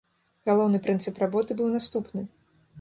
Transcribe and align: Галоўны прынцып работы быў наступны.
Галоўны 0.49 0.79
прынцып 0.87 1.21
работы 1.25 1.61
быў 1.63 1.71
наступны. 1.77 2.29